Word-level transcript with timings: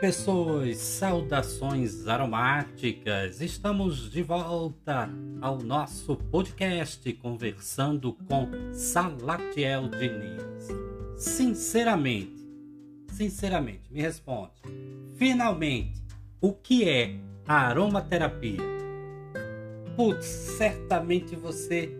pessoas, 0.00 0.78
saudações 0.78 2.08
aromáticas. 2.08 3.42
Estamos 3.42 4.10
de 4.10 4.22
volta 4.22 5.10
ao 5.42 5.58
nosso 5.58 6.16
podcast 6.16 7.12
conversando 7.14 8.14
com 8.26 8.48
Salatiel 8.72 9.88
Diniz. 9.88 10.66
Sinceramente, 11.18 12.42
sinceramente, 13.12 13.92
me 13.92 14.00
responde. 14.00 14.54
Finalmente, 15.16 16.00
o 16.40 16.54
que 16.54 16.88
é 16.88 17.16
a 17.46 17.66
aromaterapia? 17.68 18.62
Putz, 19.94 20.24
certamente 20.24 21.36
você 21.36 21.94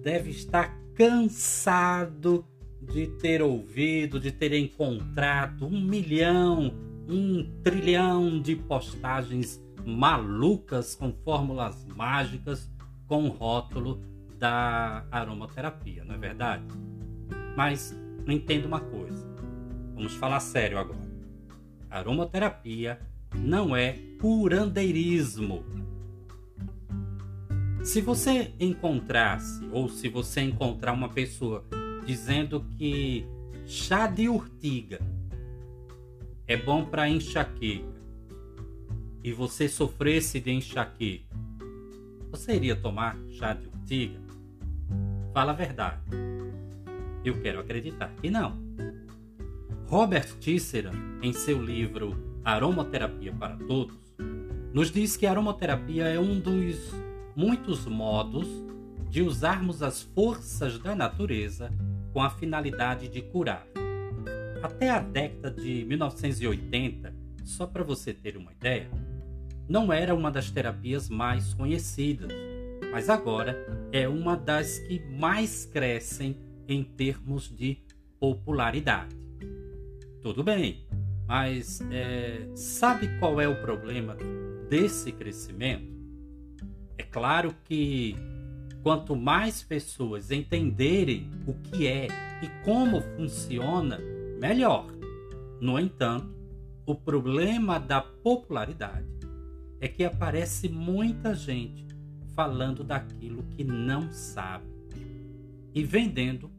deve 0.00 0.30
estar 0.30 0.78
cansado 0.94 2.46
de 2.80 3.08
ter 3.08 3.42
ouvido, 3.42 4.20
de 4.20 4.30
ter 4.30 4.52
encontrado 4.52 5.66
um 5.66 5.80
milhão, 5.80 6.89
um 7.08 7.60
trilhão 7.62 8.40
de 8.40 8.56
postagens 8.56 9.62
malucas 9.84 10.94
com 10.94 11.12
fórmulas 11.24 11.86
mágicas 11.96 12.70
com 13.06 13.24
o 13.24 13.28
rótulo 13.28 14.00
da 14.38 15.04
aromaterapia, 15.10 16.04
não 16.04 16.14
é 16.14 16.18
verdade? 16.18 16.64
Mas 17.56 17.94
entenda 18.26 18.66
uma 18.66 18.80
coisa, 18.80 19.26
vamos 19.94 20.14
falar 20.14 20.40
sério 20.40 20.78
agora. 20.78 21.10
aromaterapia 21.90 23.00
não 23.34 23.74
é 23.74 23.98
curandeirismo. 24.20 25.64
Se 27.82 28.00
você 28.00 28.54
encontrasse, 28.60 29.66
ou 29.72 29.88
se 29.88 30.08
você 30.08 30.42
encontrar 30.42 30.92
uma 30.92 31.08
pessoa 31.08 31.64
dizendo 32.04 32.64
que 32.76 33.26
chá 33.66 34.06
de 34.06 34.28
urtiga 34.28 35.00
é 36.50 36.56
bom 36.56 36.84
para 36.84 37.08
enxaqueca 37.08 37.86
e 39.22 39.32
você 39.32 39.68
sofresse 39.68 40.40
de 40.40 40.50
enxaqueca, 40.50 41.32
você 42.28 42.56
iria 42.56 42.74
tomar 42.74 43.16
chá 43.28 43.52
de 43.52 43.68
urtiga? 43.68 44.18
Fala 45.32 45.52
a 45.52 45.54
verdade. 45.54 46.00
Eu 47.24 47.40
quero 47.40 47.60
acreditar 47.60 48.12
que 48.20 48.28
não. 48.28 48.58
Robert 49.86 50.26
Tisserand, 50.40 51.20
em 51.22 51.32
seu 51.32 51.62
livro 51.62 52.40
Aromaterapia 52.44 53.32
para 53.32 53.56
Todos, 53.56 54.12
nos 54.74 54.90
diz 54.90 55.16
que 55.16 55.26
a 55.26 55.30
aromaterapia 55.30 56.08
é 56.08 56.18
um 56.18 56.40
dos 56.40 56.92
muitos 57.36 57.86
modos 57.86 58.48
de 59.08 59.22
usarmos 59.22 59.84
as 59.84 60.02
forças 60.02 60.80
da 60.80 60.96
natureza 60.96 61.72
com 62.12 62.20
a 62.20 62.28
finalidade 62.28 63.06
de 63.06 63.22
curar. 63.22 63.64
Até 64.62 64.90
a 64.90 64.98
década 64.98 65.50
de 65.50 65.84
1980, 65.84 67.14
só 67.44 67.66
para 67.66 67.82
você 67.82 68.12
ter 68.12 68.36
uma 68.36 68.52
ideia, 68.52 68.90
não 69.68 69.92
era 69.92 70.14
uma 70.14 70.30
das 70.30 70.50
terapias 70.50 71.08
mais 71.08 71.54
conhecidas, 71.54 72.30
mas 72.92 73.08
agora 73.08 73.56
é 73.92 74.08
uma 74.08 74.36
das 74.36 74.78
que 74.80 75.00
mais 75.18 75.64
crescem 75.64 76.36
em 76.68 76.84
termos 76.84 77.48
de 77.48 77.78
popularidade. 78.18 79.16
Tudo 80.22 80.44
bem, 80.44 80.86
mas 81.26 81.80
é, 81.90 82.48
sabe 82.54 83.08
qual 83.18 83.40
é 83.40 83.48
o 83.48 83.60
problema 83.62 84.16
desse 84.68 85.10
crescimento? 85.12 85.90
É 86.98 87.02
claro 87.02 87.54
que 87.64 88.14
Quanto 88.82 89.14
mais 89.14 89.62
pessoas 89.62 90.30
entenderem 90.30 91.30
o 91.46 91.52
que 91.52 91.86
é 91.86 92.08
e 92.42 92.48
como 92.64 93.02
funciona, 93.16 94.00
melhor. 94.40 94.86
No 95.60 95.78
entanto, 95.78 96.34
o 96.86 96.94
problema 96.94 97.78
da 97.78 98.00
popularidade 98.00 99.06
é 99.78 99.86
que 99.86 100.02
aparece 100.02 100.68
muita 100.68 101.34
gente 101.34 101.86
falando 102.34 102.82
daquilo 102.82 103.42
que 103.50 103.62
não 103.62 104.10
sabe 104.10 104.64
e 105.74 105.84
vendendo 105.84 106.50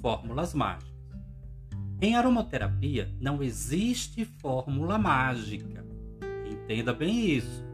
fórmulas 0.00 0.52
mágicas. 0.52 0.90
Em 2.02 2.16
aromaterapia 2.16 3.14
não 3.20 3.42
existe 3.42 4.24
fórmula 4.24 4.98
mágica. 4.98 5.84
Entenda 6.46 6.92
bem 6.92 7.30
isso. 7.30 7.64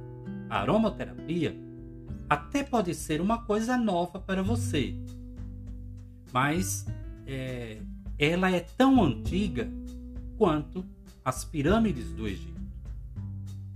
A 0.51 0.61
aromaterapia 0.61 1.57
até 2.29 2.63
pode 2.63 2.95
ser 2.95 3.21
uma 3.21 3.45
coisa 3.45 3.77
nova 3.77 4.19
para 4.19 4.43
você, 4.43 4.95
mas 6.33 6.85
é, 7.27 7.81
ela 8.19 8.51
é 8.51 8.61
tão 8.61 9.03
antiga 9.03 9.69
quanto 10.39 10.85
as 11.25 11.45
pirâmides 11.45 12.13
do 12.13 12.27
Egito. 12.27 12.61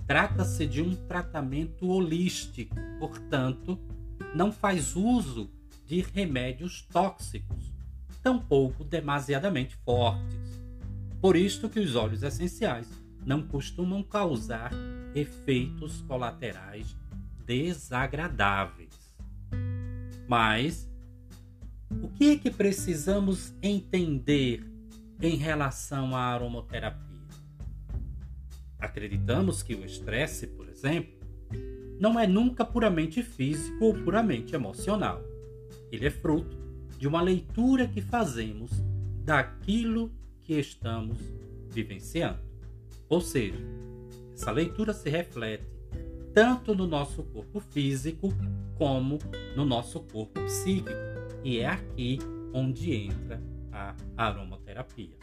Trata-se 0.06 0.66
de 0.66 0.82
um 0.82 0.94
tratamento 0.94 1.88
holístico, 1.88 2.74
portanto, 2.98 3.78
não 4.34 4.50
faz 4.50 4.96
uso 4.96 5.50
de 5.86 6.00
remédios 6.00 6.82
tóxicos, 6.82 7.72
tampouco 8.22 8.82
demasiadamente 8.84 9.76
fortes. 9.84 10.60
Por 11.20 11.36
isto 11.36 11.68
que 11.68 11.80
os 11.80 11.94
óleos 11.94 12.22
essenciais 12.22 12.88
não 13.24 13.42
costumam 13.42 14.02
causar 14.02 14.72
efeitos 15.14 16.02
colaterais 16.02 16.96
desagradáveis. 17.44 19.14
Mas 20.28 20.89
o 21.90 22.08
que 22.08 22.30
é 22.30 22.36
que 22.36 22.50
precisamos 22.50 23.52
entender 23.62 24.64
em 25.20 25.36
relação 25.36 26.14
à 26.14 26.20
aromaterapia? 26.20 27.10
Acreditamos 28.78 29.62
que 29.62 29.74
o 29.74 29.84
estresse, 29.84 30.46
por 30.46 30.68
exemplo, 30.68 31.18
não 32.00 32.18
é 32.18 32.26
nunca 32.26 32.64
puramente 32.64 33.22
físico 33.22 33.84
ou 33.84 33.94
puramente 33.94 34.54
emocional. 34.54 35.22
Ele 35.92 36.06
é 36.06 36.10
fruto 36.10 36.56
de 36.96 37.06
uma 37.06 37.20
leitura 37.20 37.86
que 37.86 38.00
fazemos 38.00 38.70
daquilo 39.24 40.10
que 40.42 40.54
estamos 40.54 41.18
vivenciando. 41.68 42.40
Ou 43.08 43.20
seja, 43.20 43.58
essa 44.32 44.50
leitura 44.50 44.94
se 44.94 45.10
reflete 45.10 45.66
tanto 46.32 46.74
no 46.74 46.86
nosso 46.86 47.22
corpo 47.24 47.60
físico 47.60 48.32
como 48.76 49.18
no 49.56 49.64
nosso 49.64 50.00
corpo 50.00 50.40
psíquico. 50.42 51.09
E 51.42 51.58
é 51.58 51.66
aqui 51.66 52.18
onde 52.52 52.92
entra 52.92 53.42
a 53.72 53.94
aromaterapia. 54.16 55.16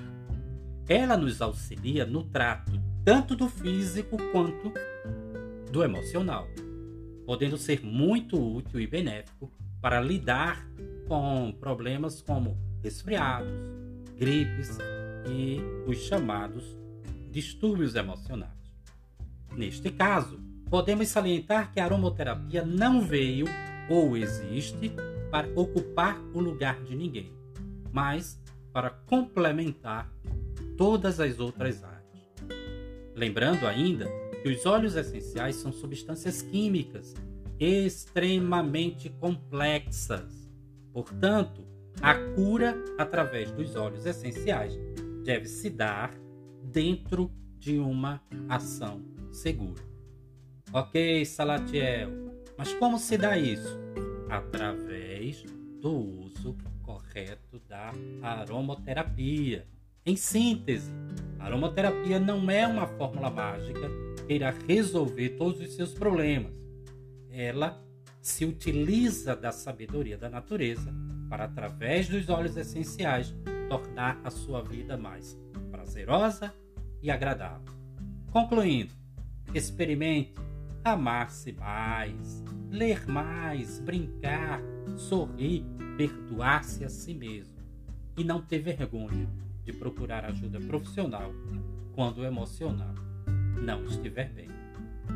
Ela 0.88 1.18
nos 1.18 1.42
auxilia 1.42 2.06
no 2.06 2.24
trato 2.24 2.72
tanto 3.04 3.36
do 3.36 3.48
físico 3.48 4.18
quanto 4.32 4.72
do 5.72 5.84
emocional, 5.84 6.48
podendo 7.26 7.58
ser 7.58 7.86
muito 7.86 8.38
útil 8.38 8.80
e 8.80 8.88
benéfico 8.88 9.52
para 9.82 10.02
lidar 10.02 10.68
com 11.08 11.54
problemas 11.60 12.22
como 12.22 12.58
resfriados, 12.82 13.52
gripes 14.18 14.78
e 15.30 15.60
os 15.86 15.98
chamados 16.00 16.78
distúrbios 17.32 17.96
emocionais. 17.96 18.52
Neste 19.56 19.92
caso, 19.92 20.40
podemos 20.70 21.08
salientar 21.08 21.72
que 21.72 21.80
a 21.80 21.86
aromaterapia 21.86 22.66
não 22.66 23.02
veio 23.02 23.46
ou 23.90 24.18
existe 24.18 24.92
para 25.32 25.48
ocupar 25.56 26.20
o 26.34 26.40
lugar 26.40 26.82
de 26.84 26.96
ninguém, 26.96 27.34
mas 27.92 28.42
para 28.72 28.90
complementar 28.90 30.12
todas 30.78 31.20
as 31.20 31.40
outras 31.40 31.84
áreas. 31.84 31.98
Lembrando 33.16 33.66
ainda 33.66 34.08
que 34.44 34.50
os 34.50 34.66
óleos 34.66 34.96
essenciais 34.96 35.56
são 35.56 35.72
substâncias 35.72 36.42
químicas 36.42 37.16
extremamente 37.60 39.10
complexas. 39.10 40.48
Portanto, 40.94 41.66
a 42.02 42.14
cura 42.36 42.76
através 42.98 43.52
dos 43.52 43.76
óleos 43.76 44.06
essenciais 44.06 44.78
deve 45.26 45.48
se 45.48 45.70
dar 45.70 46.14
dentro 46.64 47.32
de 47.58 47.80
uma 47.80 48.22
ação 48.48 49.02
segura. 49.32 49.84
Ok, 50.72 51.26
Salatiel, 51.26 52.10
mas 52.58 52.74
como 52.74 53.00
se 53.00 53.18
dá 53.18 53.38
isso? 53.38 53.80
Através 54.30 55.07
do 55.82 55.92
uso 55.92 56.56
correto 56.84 57.60
da 57.68 57.92
aromaterapia. 58.22 59.68
Em 60.06 60.16
síntese, 60.16 60.92
a 61.40 61.46
aromaterapia 61.46 62.20
não 62.20 62.50
é 62.50 62.66
uma 62.66 62.88
fórmula 62.88 63.30
mágica 63.30 63.90
que 64.26 64.34
irá 64.34 64.54
resolver 64.68 65.32
todos 65.32 65.60
os 65.60 65.76
seus 65.76 65.94
problemas. 65.94 66.56
Ela 67.30 67.82
se 68.22 68.46
utiliza 68.46 69.36
da 69.36 69.52
sabedoria 69.52 70.18
da 70.18 70.30
natureza 70.30 70.94
para, 71.30 71.46
através 71.46 72.08
dos 72.08 72.30
óleos 72.30 72.56
essenciais, 72.56 73.36
tornar 73.70 74.20
a 74.24 74.30
sua 74.30 74.62
vida 74.62 74.98
mais 74.98 75.38
prazerosa 75.72 76.54
e 77.02 77.12
agradável. 77.12 77.74
Concluindo, 78.32 78.94
experimente 79.54 80.34
amar-se 80.84 81.52
mais, 81.52 82.44
ler 82.70 83.08
mais, 83.08 83.80
brincar, 83.80 84.62
sorrir, 84.98 85.64
perdoar-se 85.96 86.84
a 86.84 86.90
si 86.90 87.14
mesmo 87.14 87.56
e 88.18 88.24
não 88.24 88.42
ter 88.42 88.60
vergonha 88.60 89.30
de 89.64 89.72
procurar 89.72 90.26
ajuda 90.26 90.60
profissional 90.60 91.32
quando 91.94 92.20
o 92.20 92.26
emocional 92.26 92.94
não 93.64 93.86
estiver 93.86 94.32
bem. 94.34 94.48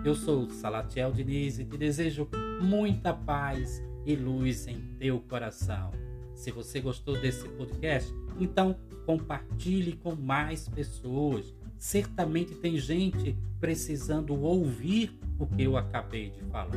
Eu 0.05 0.15
sou 0.15 0.49
Salatiel 0.49 1.11
Diniz 1.11 1.59
e 1.59 1.65
te 1.65 1.77
desejo 1.77 2.27
muita 2.61 3.13
paz 3.13 3.83
e 4.05 4.15
luz 4.15 4.67
em 4.67 4.79
teu 4.97 5.19
coração. 5.19 5.91
Se 6.35 6.51
você 6.51 6.79
gostou 6.79 7.19
desse 7.19 7.47
podcast, 7.49 8.11
então 8.39 8.75
compartilhe 9.05 9.93
com 9.93 10.15
mais 10.15 10.67
pessoas. 10.67 11.53
Certamente 11.77 12.55
tem 12.55 12.77
gente 12.77 13.35
precisando 13.59 14.35
ouvir 14.39 15.19
o 15.37 15.45
que 15.45 15.63
eu 15.63 15.77
acabei 15.77 16.29
de 16.29 16.41
falar. 16.45 16.71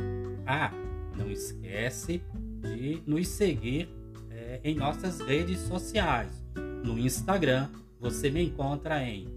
Ah, 0.45 0.71
não 1.17 1.31
esquece 1.31 2.21
de 2.73 3.01
nos 3.05 3.27
seguir 3.27 3.89
é, 4.31 4.61
em 4.63 4.75
nossas 4.75 5.19
redes 5.19 5.59
sociais. 5.59 6.31
No 6.83 6.97
Instagram, 6.99 7.69
você 7.99 8.29
me 8.29 8.43
encontra 8.43 9.03
em 9.03 9.27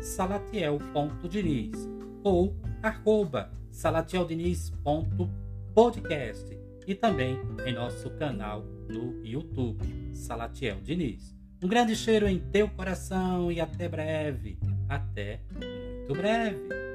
salatiel.diniz 0.00 1.88
ou 2.22 2.56
arroba 2.82 3.50
salatieldiniz.podcast 3.70 6.58
e 6.86 6.94
também 6.94 7.38
em 7.66 7.74
nosso 7.74 8.08
canal 8.10 8.64
no 8.88 9.24
YouTube, 9.24 9.84
Salatiel 10.12 10.78
Diniz. 10.82 11.34
Um 11.62 11.68
grande 11.68 11.94
cheiro 11.94 12.26
em 12.26 12.38
teu 12.38 12.68
coração 12.68 13.52
e 13.52 13.60
até 13.60 13.88
breve. 13.88 14.58
Até 14.88 15.40
muito 15.52 16.14
breve. 16.14 16.91